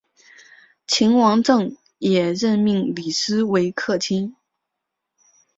[0.87, 4.35] 秦王政也任命李斯为客卿。